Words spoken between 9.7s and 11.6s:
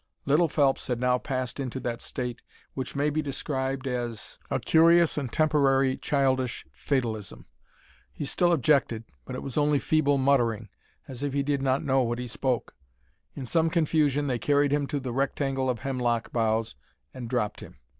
feeble muttering, as if he